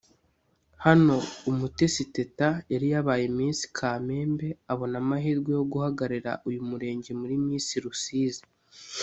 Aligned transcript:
Hano 0.85 1.15
Umutesi 1.51 2.03
Teta 2.15 2.49
yari 2.71 2.87
yabaye 2.93 3.25
Miss 3.37 3.59
Kamembe 3.77 4.47
abona 4.71 4.95
amahirwe 5.03 5.49
yo 5.57 5.63
guhagararira 5.71 6.31
uyu 6.47 6.61
Murenge 6.69 7.09
muri 7.21 7.35
Miss 7.45 7.67
Rusizi 7.83 8.43